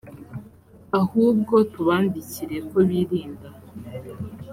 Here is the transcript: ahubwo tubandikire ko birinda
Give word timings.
ahubwo 0.99 1.55
tubandikire 1.73 2.57
ko 2.69 2.77
birinda 2.89 3.49